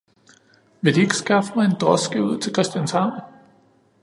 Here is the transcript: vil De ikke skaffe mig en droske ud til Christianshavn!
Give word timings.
vil 0.81 0.95
De 0.95 1.01
ikke 1.01 1.15
skaffe 1.15 1.53
mig 1.55 1.65
en 1.65 1.75
droske 1.81 2.23
ud 2.23 2.39
til 2.39 2.53
Christianshavn! 2.53 3.19